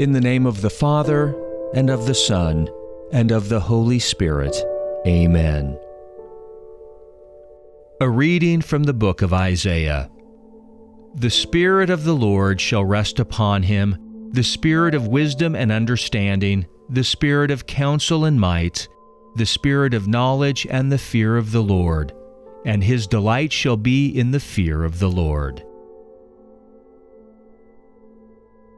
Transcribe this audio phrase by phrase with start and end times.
[0.00, 1.36] In the name of the Father,
[1.74, 2.70] and of the Son,
[3.12, 4.56] and of the Holy Spirit.
[5.06, 5.78] Amen.
[8.00, 10.10] A reading from the book of Isaiah.
[11.16, 16.66] The Spirit of the Lord shall rest upon him, the Spirit of wisdom and understanding,
[16.88, 18.88] the Spirit of counsel and might,
[19.36, 22.14] the Spirit of knowledge and the fear of the Lord.
[22.64, 25.62] And his delight shall be in the fear of the Lord.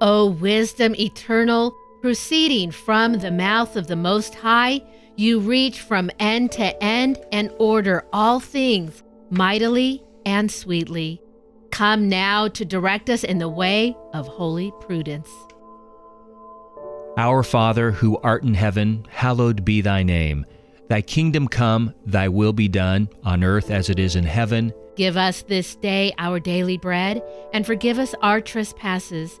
[0.00, 4.82] O wisdom eternal, proceeding from the mouth of the Most High,
[5.16, 11.20] you reach from end to end and order all things mightily and sweetly.
[11.70, 15.28] Come now to direct us in the way of holy prudence.
[17.16, 20.44] Our Father, who art in heaven, hallowed be thy name.
[20.88, 24.72] Thy kingdom come, thy will be done, on earth as it is in heaven.
[24.96, 27.22] Give us this day our daily bread,
[27.54, 29.40] and forgive us our trespasses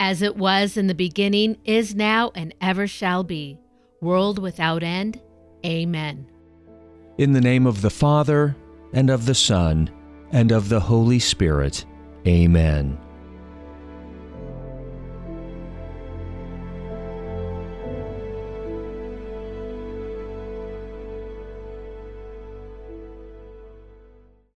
[0.00, 3.58] as it was in the beginning, is now, and ever shall be,
[4.00, 5.20] world without end.
[5.64, 6.26] Amen.
[7.18, 8.56] In the name of the Father,
[8.92, 9.90] and of the Son,
[10.32, 11.84] and of the Holy Spirit.
[12.26, 12.98] Amen.